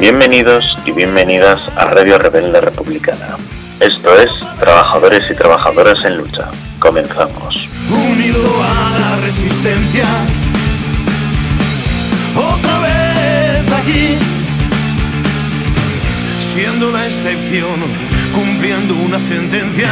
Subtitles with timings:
[0.00, 3.36] Bienvenidos y bienvenidas a Radio Rebelde Republicana.
[3.80, 6.48] Esto es Trabajadores y Trabajadoras en Lucha.
[6.78, 7.68] Comenzamos.
[7.90, 10.06] Unido a la resistencia,
[12.34, 14.16] otra vez aquí,
[16.54, 17.82] siendo la excepción,
[18.34, 19.90] cumpliendo una sentencia.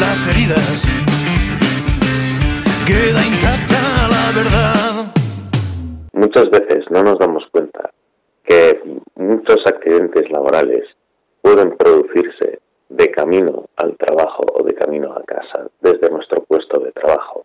[0.00, 0.84] Las heridas,
[2.86, 5.14] queda intacta la verdad.
[6.12, 7.90] Muchas veces no nos damos cuenta
[8.44, 8.80] que
[9.16, 10.84] muchos accidentes laborales
[11.42, 16.92] pueden producirse de camino al trabajo o de camino a casa, desde nuestro puesto de
[16.92, 17.44] trabajo.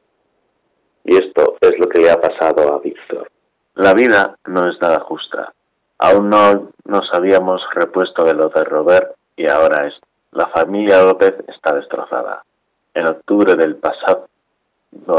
[1.03, 3.29] Y esto es lo que le ha pasado a Víctor.
[3.75, 5.53] La vida no es nada justa.
[5.97, 9.93] Aún no nos habíamos repuesto de lo de Robert y ahora es.
[10.35, 12.43] La familia López está destrozada.
[12.95, 14.25] En octubre del pasado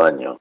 [0.04, 0.40] año,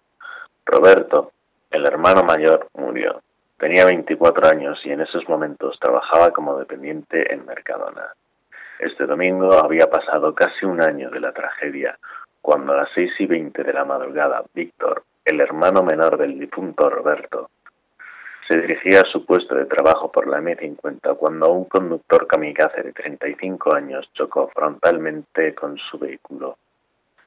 [0.66, 1.32] Roberto,
[1.70, 3.22] el hermano mayor, murió.
[3.60, 8.16] Tenía 24 años y en esos momentos trabajaba como dependiente en Mercadona.
[8.80, 12.00] Este domingo había pasado casi un año de la tragedia,
[12.42, 16.90] cuando a las 6 y 20 de la madrugada, Víctor, el hermano menor del difunto
[16.90, 17.52] Roberto,
[18.54, 22.94] se dirigía a su puesto de trabajo por la M50 cuando un conductor kamikaze de
[22.94, 26.58] 35 años chocó frontalmente con su vehículo.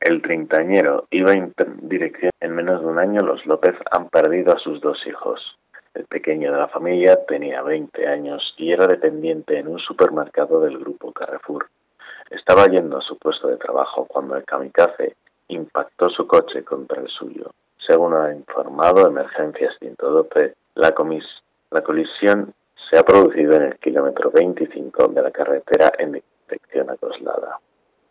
[0.01, 2.31] El treintañero iba en dirección.
[2.39, 5.41] En menos de un año los López han perdido a sus dos hijos.
[5.95, 10.79] El pequeño de la familia tenía 20 años y era dependiente en un supermercado del
[10.79, 11.67] grupo Carrefour.
[12.31, 15.17] Estaba yendo a su puesto de trabajo cuando el kamikaze
[15.49, 17.51] impactó su coche contra el suyo.
[17.85, 20.93] Según ha informado Emergencias 112, la,
[21.83, 22.55] colisión
[22.91, 27.59] se ha producido en el kilómetro 25 de la carretera en dirección a Coslada.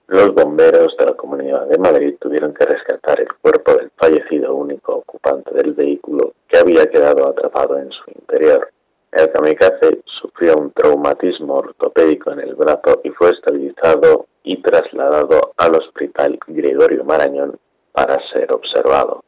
[0.07, 4.95] Los bomberos de la Comunidad de Madrid tuvieron que rescatar el cuerpo del fallecido único
[4.95, 8.69] ocupante del vehículo que había quedado atrapado en su interior.
[9.11, 15.75] El kamikaze sufrió un traumatismo ortopédico en el brazo y fue estabilizado y trasladado al
[15.75, 17.57] hospital Gregorio Marañón
[17.91, 19.23] para ser observado.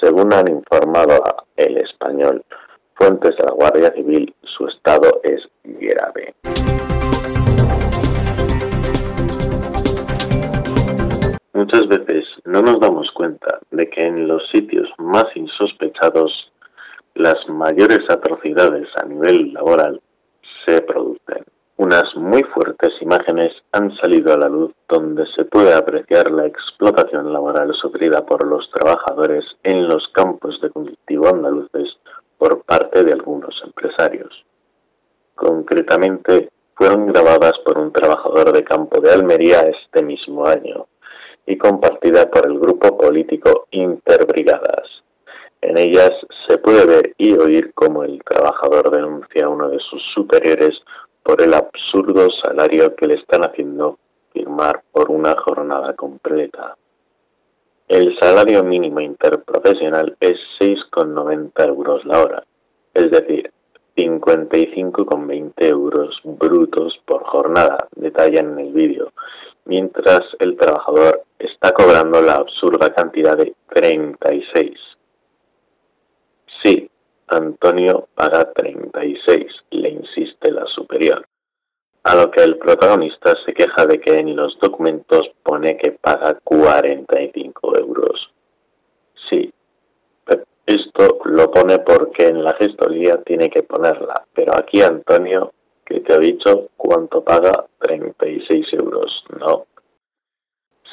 [0.00, 1.22] Según han informado
[1.56, 2.44] El Español,
[3.02, 6.34] fuentes de la Guardia Civil, su estado es grave.
[11.52, 16.30] Muchas veces no nos damos cuenta de que en los sitios más insospechados
[17.14, 20.00] las mayores atrocidades a nivel laboral
[20.64, 21.44] se producen.
[21.78, 27.32] Unas muy fuertes imágenes han salido a la luz donde se puede apreciar la explotación
[27.32, 31.88] laboral sufrida por los trabajadores en los campos de cultivo andaluces
[32.42, 34.44] por parte de algunos empresarios.
[35.36, 40.88] Concretamente, fueron grabadas por un trabajador de campo de Almería este mismo año
[41.46, 45.04] y compartida por el grupo político Interbrigadas.
[45.60, 46.10] En ellas
[46.48, 50.72] se puede ver y oír cómo el trabajador denuncia a uno de sus superiores
[51.22, 54.00] por el absurdo salario que le están haciendo
[54.32, 56.76] firmar por una jornada completa.
[57.92, 62.42] El salario mínimo interprofesional es 6,90 euros la hora,
[62.94, 63.52] es decir,
[63.94, 69.12] 55,20 euros brutos por jornada, detallan en el vídeo,
[69.66, 74.72] mientras el trabajador está cobrando la absurda cantidad de 36.
[76.62, 76.88] Sí,
[77.26, 81.26] Antonio paga 36, le insiste la superior.
[82.04, 86.34] A lo que el protagonista se queja de que en los documentos pone que paga
[86.42, 88.30] 45 euros.
[89.30, 89.52] Sí,
[90.66, 95.52] esto lo pone porque en la gestoría tiene que ponerla, pero aquí Antonio
[95.84, 99.24] que te ha dicho cuánto paga 36 euros.
[99.38, 99.66] No.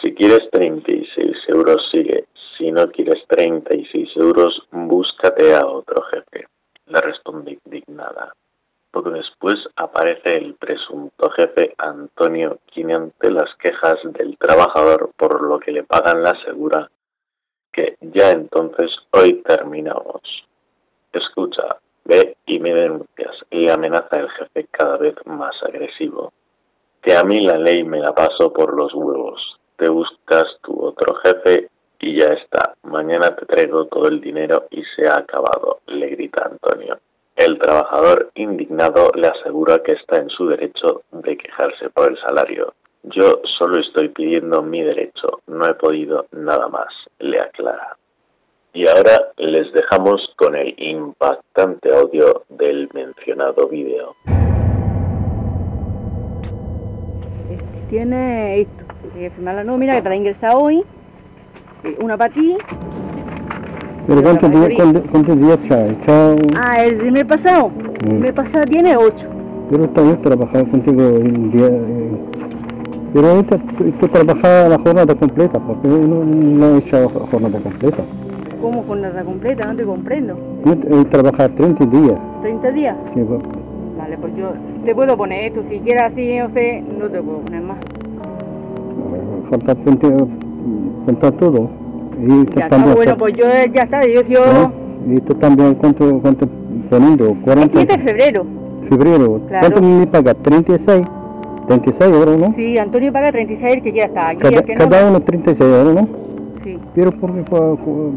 [0.01, 2.25] Si quieres 36 euros, sigue.
[2.57, 6.47] Si no quieres 36 euros, búscate a otro jefe.
[6.87, 8.33] Le responde indignada.
[8.91, 15.59] Poco después aparece el presunto jefe Antonio, quien ante las quejas del trabajador por lo
[15.59, 16.89] que le pagan la asegura
[17.71, 20.21] que ya entonces hoy terminamos.
[21.13, 26.33] Escucha, Ve y me denuncias y amenaza el jefe cada vez más agresivo.
[27.01, 29.59] Que a mí la ley me la paso por los huevos.
[29.77, 31.69] Te buscas tu otro jefe
[31.99, 32.73] y ya está.
[32.83, 36.99] Mañana te traigo todo el dinero y se ha acabado, le grita Antonio.
[37.39, 42.73] El trabajador indignado le asegura que está en su derecho de quejarse por el salario.
[43.03, 46.89] Yo solo estoy pidiendo mi derecho, no he podido nada más,
[47.19, 47.95] le aclara.
[48.73, 54.15] Y ahora les dejamos con el impactante audio del mencionado vídeo.
[57.89, 58.83] Tiene esto,
[59.13, 60.83] que firmar la nómina que te hoy,
[61.85, 62.57] eh, una para ti.
[64.09, 65.95] ¿Pero cuántos días, cuántos, cuántos días trae?
[66.05, 66.35] Chao.
[66.57, 67.69] Ah, el mes pasado.
[68.07, 68.19] El Mm.
[68.21, 69.27] mes pasado tiene ocho.
[69.69, 71.67] Pero está bien trabajar contigo un día.
[71.67, 72.09] eh,
[73.13, 73.57] Pero ahorita
[73.99, 78.03] tú, trabajas la jornada completa, porque no, no he hecho jornada completa.
[78.61, 79.65] ¿Cómo jornada completa?
[79.67, 80.35] No te comprendo.
[80.65, 82.17] Yo he trabajado 30 días.
[82.43, 82.95] ¿30 días?
[83.13, 83.41] Sí, pues,
[83.97, 84.51] Vale, pues yo
[84.85, 85.61] te puedo poner esto.
[85.69, 87.77] Si quieres así, no sé, no te puedo poner más.
[89.49, 90.13] falta 20, eh,
[91.05, 91.69] contar todo.
[92.21, 94.05] Y Ya está, bueno, pues yo ya está.
[94.05, 95.13] Yo, yo ¿no?
[95.13, 96.47] Y tú también, ¿cuánto, cuánto
[96.89, 97.29] poniendo?
[97.29, 98.45] el 40 7 de febrero.
[98.89, 99.41] febrero.
[99.47, 99.67] Claro.
[99.67, 100.33] ¿Cuánto me paga?
[100.33, 101.03] 36.
[101.67, 102.53] 36 euros, ¿no?
[102.55, 104.41] Sí, Antonio paga 36 el que quiera estar aquí.
[104.41, 106.07] Cada, el que no, cada uno 36 euros, ¿no?
[106.63, 106.77] Sí.
[106.95, 108.11] Pero porque fue, fue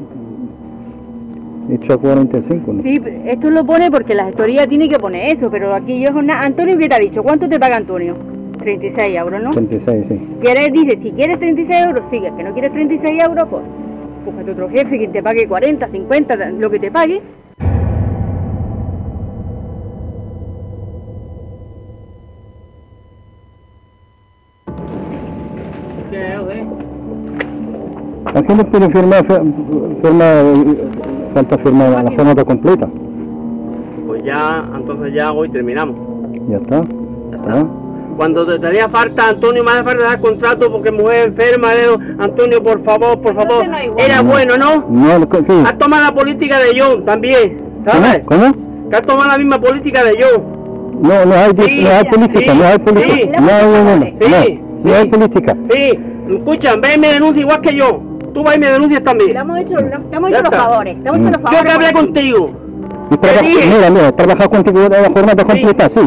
[1.75, 2.82] hecho a 45, ¿no?
[2.82, 6.14] Sí, esto lo pone porque la gestoría tiene que poner eso, pero aquí yo es
[6.14, 6.43] una...
[6.43, 7.22] Antonio, ¿qué te ha dicho?
[7.22, 8.16] ¿Cuánto te paga Antonio?
[8.58, 9.50] 36 euros, ¿no?
[9.50, 10.20] 36, sí.
[10.40, 12.32] Quieres, dice, si quieres 36 euros, sigue.
[12.37, 13.62] Que no quieres 36 euros, pues
[14.24, 17.22] búscate otro jefe que te pague 40, 50, lo que te pague.
[28.70, 29.42] Puede firmar, fe-
[30.02, 30.88] firmar, eh,
[31.34, 32.88] falta firmar la jornada completa.
[34.06, 35.96] Pues ya, entonces ya hoy terminamos.
[36.48, 36.82] Ya está.
[37.30, 37.52] Ya está.
[37.60, 37.66] ¿Ah?
[38.16, 41.84] Cuando te daría falta, Antonio, me hace falta dar contrato porque mujer enferma, le
[42.22, 43.66] Antonio, por favor, por favor.
[43.66, 43.76] No.
[43.98, 44.84] Era bueno, ¿no?
[44.88, 45.62] No, lo que- sí.
[45.64, 48.22] Has tomado la política de John también, ¿sabes?
[48.26, 48.52] ¿Cómo?
[48.90, 50.42] Que has tomado la misma política de John.
[51.02, 53.14] No, no hay, Sí, no hay política, sí, no hay política.
[53.14, 53.28] sí.
[53.40, 55.56] No, no, no, no, Sí, no, no hay política.
[55.70, 55.98] Sí,
[56.30, 58.02] escucha, ve y me denuncia igual que yo.
[58.34, 59.36] Tú vas y me denuncias también.
[59.36, 61.02] hemos hecho, le hemos hecho los favores.
[61.02, 61.64] Te hemos hecho los Yo favores.
[61.64, 62.06] que hablé por ti.
[62.32, 62.50] contigo.
[63.10, 66.00] Mira, mira, trabaja contigo la jornada completa, sí.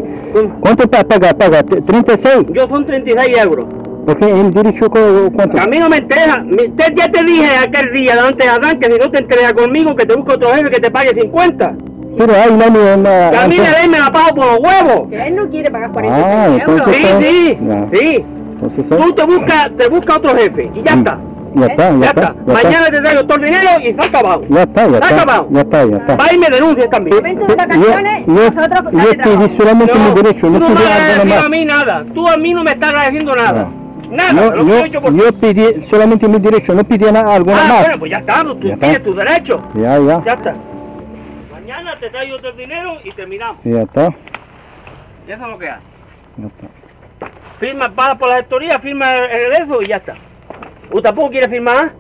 [0.59, 1.33] ¿Cuánto pa- paga?
[1.33, 2.45] Paga T- 36.
[2.53, 3.65] Yo son 36 euros.
[4.05, 5.59] Porque el derecho, co- ¿cuánto?
[5.59, 6.43] A mí no me interesa.
[6.77, 9.95] Te- ya te dije aquel día delante de Adán que si no te entregas conmigo,
[9.95, 11.73] que te busque otro jefe que te pague 50.
[12.17, 12.67] Pero hay una...
[12.67, 15.09] una Que a mí la ley me la pago por los huevos.
[15.09, 16.87] Que él no quiere pagar Ah, 46 euros.
[16.87, 17.87] entonces- Sí, sí, Ya.
[17.93, 18.25] sí.
[18.55, 20.99] Entonces, Tú te buscas te busca otro jefe y ya Mm.
[20.99, 21.19] está.
[21.55, 22.21] Ya está, ya, Ya está.
[22.21, 22.35] está.
[22.45, 24.41] ya Mañana te traigo todo el dinero y se ha acabado.
[24.49, 25.07] Ya está, ya está.
[25.15, 25.47] acabado.
[25.51, 26.15] Ya está, ya está.
[26.17, 27.23] Va y me denuncias también.
[27.23, 29.49] De vacaciones, yo, nosotros trabajo.
[29.57, 32.05] solamente mi derecho, no tú no me has agradecido a mí nada.
[32.13, 33.67] Tú a mí no me estás agradeciendo nada.
[34.11, 35.17] Nada, Yo, lo que yo, he hecho por ti.
[35.19, 37.81] yo pedí solamente mi derecho, no pedí nada, algo Ah, más.
[37.81, 38.79] bueno, pues ya está, tú Ya está.
[38.87, 39.61] tienes tus derechos.
[39.73, 40.53] Ya, ya, Ya está.
[41.51, 43.57] Mañana te traigo todo el dinero y terminamos.
[43.63, 44.13] ya está,
[45.27, 45.83] Y eso es lo que haces.
[46.37, 46.67] ya está.
[47.59, 50.13] Firma, pasa por la gestoría, firma el regreso y ya está.
[50.91, 51.93] ¿Tú tampoco quieres firmar?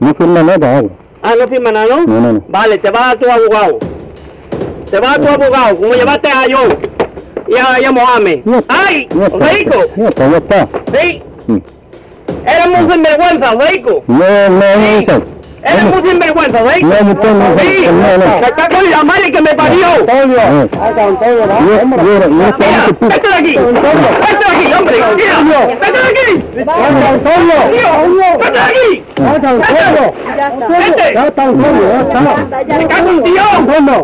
[0.00, 0.90] No firma nada, hago.
[1.22, 2.04] Ah, no firma nada, ¿no?
[2.06, 2.44] No, no, no.
[2.48, 3.78] Vale, te vas a tu abogado.
[4.90, 6.78] Te vas a tu abogado, como llevaste a John
[7.48, 8.40] y a, y a Mohamed.
[8.68, 9.08] ¡Ay!
[9.10, 9.84] está, ¡Rico!
[9.96, 10.68] Ya está.
[10.92, 11.22] ¡Sí!
[11.46, 11.62] Sí.
[12.68, 14.02] Muy sinvergüenza, Rico.
[14.06, 15.35] No, no, no, Sí.
[15.66, 16.86] Eres muy sinvergüenza, Rico.
[16.86, 17.88] No, no, Sí,
[18.42, 19.86] está con la madre que me parió.
[20.06, 20.44] Yo Mira,
[22.02, 22.26] pido-
[23.00, 23.54] vete de aquí.
[23.56, 24.96] Vete de aquí, hombre.
[25.16, 26.28] Mira, vete de aquí.
[26.54, 27.90] Tío,
[28.38, 28.88] vete de aquí.
[29.16, 29.50] Ya está.
[30.68, 31.06] Vete.
[31.14, 32.20] Ya está, Antonio, ya está.
[32.78, 33.52] Me cago en Dios.
[33.82, 33.96] No.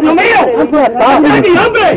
[0.00, 0.40] ¡Lo mío!
[0.56, 0.76] ¡Vete
[1.22, 1.88] de aquí, hombre!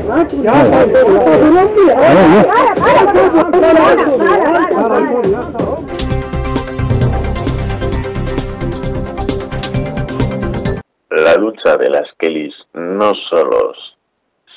[11.29, 13.73] La lucha de las Kellys no solo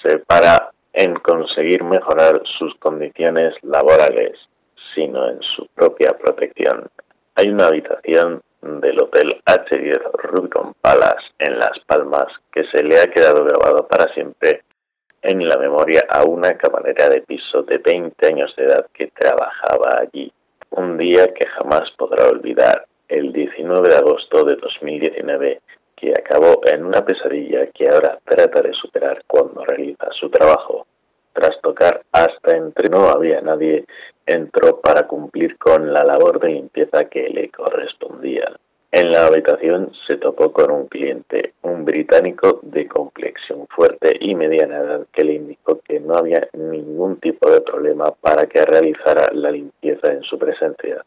[0.03, 4.39] se para en conseguir mejorar sus condiciones laborales,
[4.95, 6.89] sino en su propia protección.
[7.35, 13.07] Hay una habitación del Hotel H10 Rubicon Palace en Las Palmas que se le ha
[13.11, 14.63] quedado grabado para siempre
[15.21, 20.01] en la memoria a una camarera de piso de 20 años de edad que trabajaba
[20.01, 20.33] allí.
[20.71, 25.61] Un día que jamás podrá olvidar, el 19 de agosto de 2019,
[26.03, 30.85] que acabó en una pesadilla que ahora trata de superar cuando realiza su trabajo.
[31.33, 33.85] Tras tocar hasta entre no había nadie,
[34.27, 38.53] entró para cumplir con la labor de limpieza que le correspondía.
[38.91, 44.79] En la habitación se topó con un cliente, un británico de complexión fuerte y mediana
[44.79, 49.53] edad, que le indicó que no había ningún tipo de problema para que realizara la
[49.53, 51.05] limpieza en su presencia.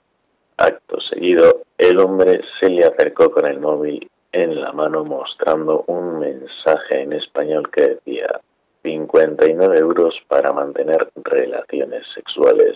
[0.57, 6.19] Acto seguido, el hombre se le acercó con el móvil en la mano mostrando un
[6.19, 8.41] mensaje en español que decía
[8.83, 12.75] 59 euros para mantener relaciones sexuales.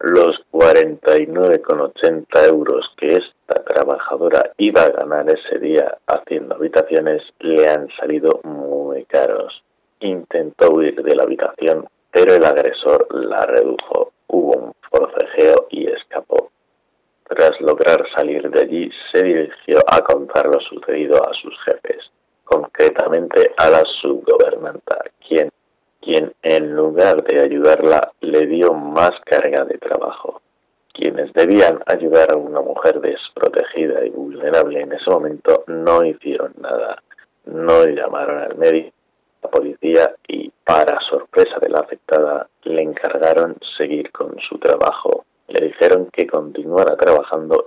[0.00, 7.88] Los 49,80 euros que esta trabajadora iba a ganar ese día haciendo habitaciones le han
[8.00, 9.62] salido muy caros.
[10.00, 14.12] Intentó huir de la habitación, pero el agresor la redujo.
[14.28, 16.50] Hubo un forcejeo y escapó.
[17.28, 22.04] Tras lograr salir de allí, se dirigió a contar lo sucedido a sus jefes,
[22.44, 25.50] concretamente a la subgobernanta, quien,
[26.00, 30.40] quien en lugar de ayudarla le dio más carga de trabajo.
[30.92, 37.02] Quienes debían ayudar a una mujer desprotegida y vulnerable en ese momento no hicieron nada,
[37.44, 38.92] no llamaron al médico,
[39.42, 45.68] la policía y, para sorpresa de la afectada, le encargaron seguir con su trabajo le
[45.68, 46.06] dijeron
[46.76, 47.64] que continuara trabajando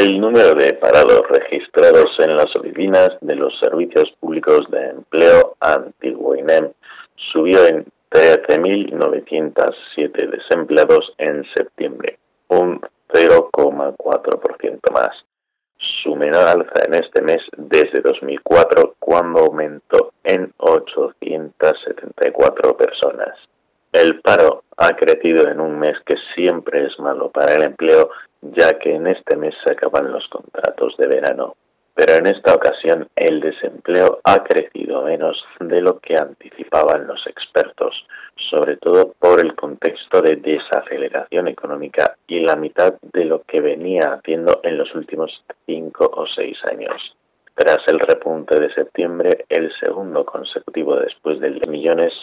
[0.00, 6.34] El número de parados registrados en las oficinas de los servicios públicos de empleo antiguo
[6.34, 6.72] INEM
[7.30, 12.80] subió en 13.907 desempleados en septiembre, un
[13.12, 15.10] 0,4% más.
[16.02, 23.36] Su menor alza en este mes desde 2004, cuando aumentó en 874 personas.
[23.92, 28.08] El paro ha crecido en un mes que siempre es malo para el empleo
[28.42, 31.56] ya que en este mes se acaban los contratos de verano.
[31.94, 38.06] Pero en esta ocasión el desempleo ha crecido menos de lo que anticipaban los expertos,
[38.50, 44.14] sobre todo por el contexto de desaceleración económica y la mitad de lo que venía
[44.14, 47.14] haciendo en los últimos cinco o seis años.
[47.54, 52.14] Tras el repunte de septiembre, el segundo consecutivo después del de millones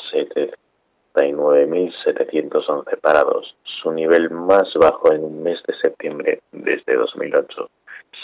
[1.24, 7.70] 9.711 parados, su nivel más bajo en un mes de septiembre desde 2008,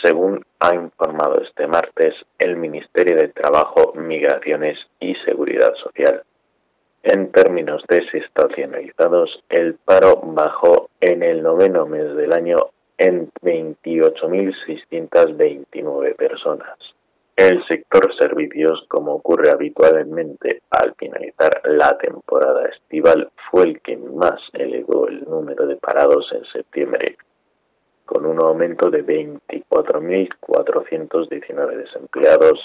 [0.01, 6.23] según ha informado este martes el Ministerio de Trabajo, Migraciones y Seguridad Social.
[7.03, 16.92] En términos desestacionalizados, el paro bajó en el noveno mes del año en 28.629 personas.
[17.35, 24.39] El sector servicios, como ocurre habitualmente al finalizar la temporada estival, fue el que más
[24.53, 27.17] elevó el número de parados en septiembre,
[28.05, 32.63] con un aumento de 24.419 desempleados,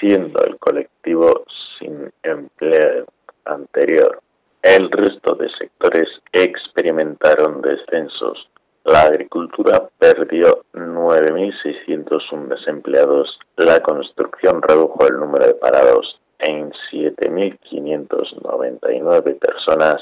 [0.00, 1.44] siendo el colectivo
[1.78, 3.04] sin empleo
[3.44, 4.22] anterior.
[4.62, 8.48] El resto de sectores experimentaron descensos.
[8.86, 19.96] La agricultura perdió 9.601 desempleados la construcción redujo el número de parados en 7.599 personas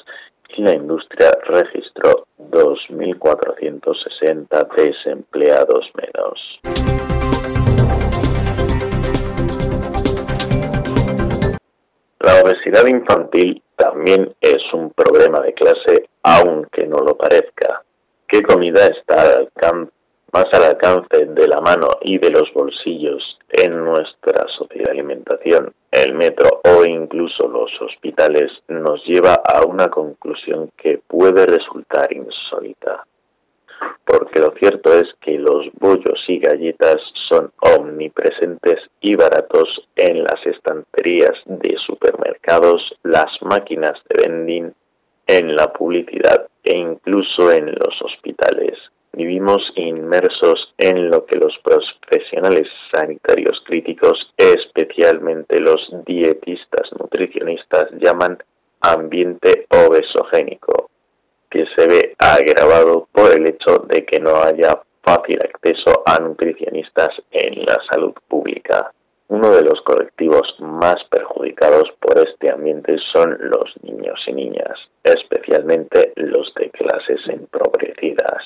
[0.56, 6.40] y la industria registró 2.460 desempleados menos.
[12.18, 17.83] La obesidad infantil también es un problema de clase, aunque no lo parezca.
[18.34, 19.46] ¿Qué comida está
[20.32, 25.72] más al alcance de la mano y de los bolsillos en nuestra sociedad de alimentación,
[25.92, 33.06] el metro o incluso los hospitales nos lleva a una conclusión que puede resultar insólita.
[34.04, 36.96] Porque lo cierto es que los bollos y galletas
[37.28, 44.74] son omnipresentes y baratos en las estanterías de supermercados, las máquinas de vending,
[45.28, 48.76] en la publicidad e incluso en los hospitales
[49.12, 58.38] vivimos inmersos en lo que los profesionales sanitarios críticos, especialmente los dietistas nutricionistas, llaman
[58.80, 60.90] ambiente obesogénico,
[61.48, 67.10] que se ve agravado por el hecho de que no haya fácil acceso a nutricionistas
[67.30, 68.92] en la salud pública.
[69.34, 76.12] Uno de los colectivos más perjudicados por este ambiente son los niños y niñas, especialmente
[76.14, 78.44] los de clases empobrecidas.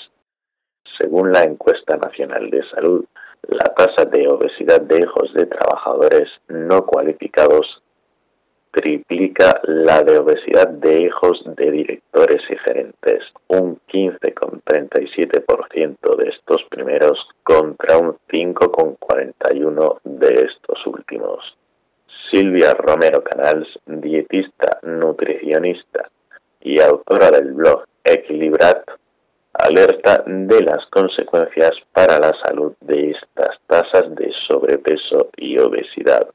[0.98, 3.04] Según la encuesta nacional de salud,
[3.48, 7.82] la tasa de obesidad de hijos de trabajadores no cualificados
[8.72, 17.18] triplica la de obesidad de hijos de directores y gerentes, un 15,37% de estos primeros
[17.42, 19.98] contra un 5,41%
[22.30, 26.10] Silvia Romero Canals, dietista, nutricionista
[26.60, 28.86] y autora del blog Equilibrat,
[29.54, 36.28] alerta de las consecuencias para la salud de estas tasas de sobrepeso y obesidad,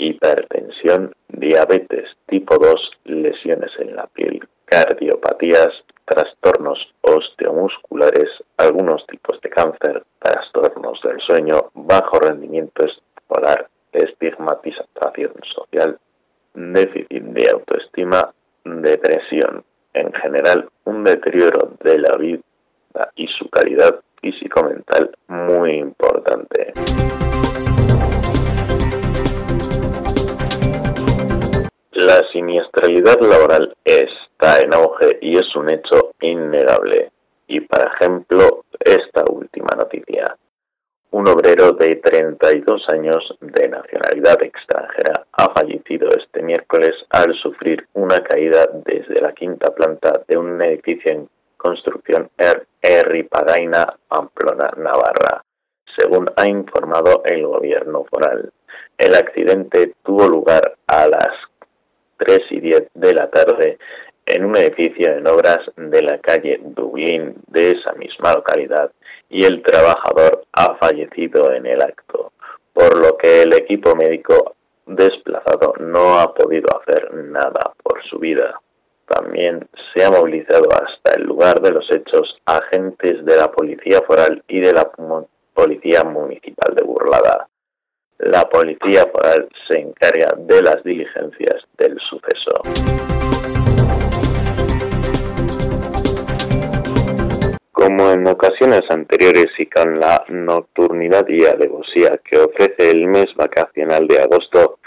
[0.00, 5.68] hipertensión, diabetes tipo 2, lesiones en la piel, cardiopatías,
[6.04, 15.98] trastornos osteomusculares, algunos tipos de cáncer, trastornos del sueño, bajo rendimiento escolar, estigmatización social,
[16.54, 18.32] déficit de autoestima,
[18.64, 21.69] depresión, en general un deterioro
[41.12, 48.22] Un obrero de 32 años de nacionalidad extranjera ha fallecido este miércoles al sufrir una
[48.22, 55.42] caída desde la quinta planta de un edificio en construcción en Pagaina, Pamplona, Navarra,
[55.98, 58.52] según ha informado el gobierno foral.
[58.96, 61.32] El accidente tuvo lugar a las
[62.18, 63.78] 3 y 10 de la tarde
[64.26, 68.92] en un edificio en obras de la calle Dublín de esa misma localidad
[69.30, 72.32] y el trabajador ha fallecido en el acto,
[72.72, 74.56] por lo que el equipo médico
[74.86, 78.60] desplazado no ha podido hacer nada por su vida.
[79.06, 84.42] También se ha movilizado hasta el lugar de los hechos agentes de la Policía Foral
[84.48, 84.90] y de la
[85.54, 87.48] Policía Municipal de Burlada.
[88.18, 93.39] La Policía Foral se encarga de las diligencias del suceso.
[97.80, 104.06] Como en ocasiones anteriores y con la nocturnidad y alevosía que ofrece el mes vacacional
[104.06, 104.80] de agosto,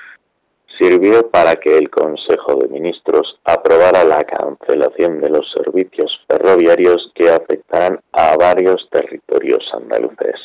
[0.77, 7.32] sirvió para que el Consejo de Ministros aprobara la cancelación de los servicios ferroviarios que
[7.32, 10.36] afectarán a varios territorios andaluces,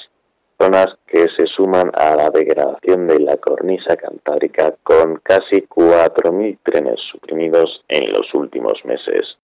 [0.59, 6.99] zonas que se suman a la degradación de la cornisa cantábrica con casi 4.000 trenes
[7.13, 9.37] suprimidos en los últimos meses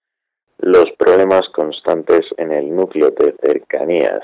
[0.58, 4.22] los problemas constantes en el núcleo de cercanías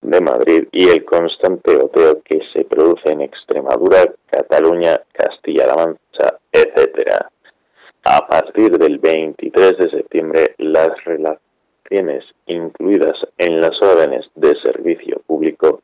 [0.00, 7.26] de Madrid y el constante goteo que se produce en Extremadura, Cataluña, Castilla-La Mancha, etc.
[8.04, 15.82] A partir del 23 de septiembre, las relaciones incluidas en las órdenes de servicio público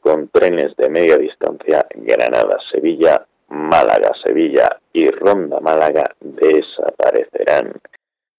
[0.00, 7.72] con trenes de media distancia Granada-Sevilla, Málaga-Sevilla y Ronda-Málaga desaparecerán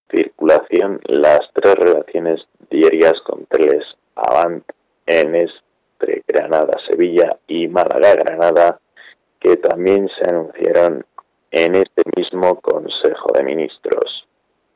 [0.09, 3.83] circulación las tres relaciones diarias con trenes
[4.15, 4.63] Avant
[5.05, 5.33] en
[6.27, 8.79] Granada, Sevilla y Málaga, Granada,
[9.39, 11.05] que también se anunciaron
[11.51, 14.27] en este mismo Consejo de Ministros.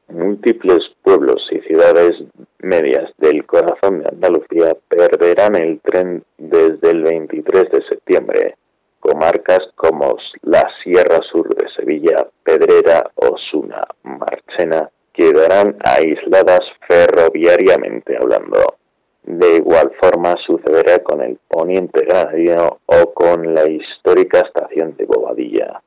[0.07, 2.13] Múltiples pueblos y ciudades
[2.59, 8.55] medias del corazón de Andalucía perderán el tren desde el 23 de septiembre.
[8.99, 18.75] Comarcas como la Sierra Sur de Sevilla, Pedrera, Osuna, Marchena, quedarán aisladas ferroviariamente hablando.
[19.23, 25.81] De igual forma sucederá con el poniente granadino o con la histórica estación de Bobadilla.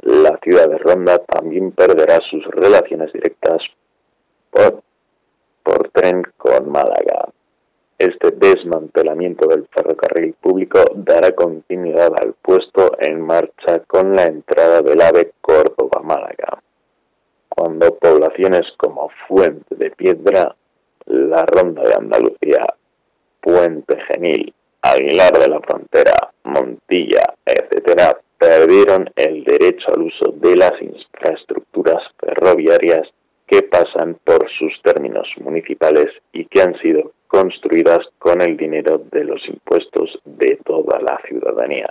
[0.00, 0.78] La ciudad de
[1.26, 3.58] También perderá sus relaciones directas
[4.50, 4.82] por,
[5.62, 7.28] por tren con Málaga.
[7.98, 15.00] Este desmantelamiento del ferrocarril público dará continuidad al puesto en marcha con la entrada del
[15.00, 16.60] AVE Córdoba-Málaga
[17.54, 20.54] cuando poblaciones como Fuente de Piedra,
[21.06, 22.66] La Ronda de Andalucía,
[23.40, 24.52] Puente Genil,
[24.82, 33.08] Aguilar de la Frontera, Montilla, etc., perdieron el derecho al uso de las infraestructuras ferroviarias
[33.46, 39.24] que pasan por sus términos municipales y que han sido construidas con el dinero de
[39.24, 41.88] los impuestos de toda la ciudadanía.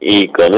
[0.00, 0.54] Y con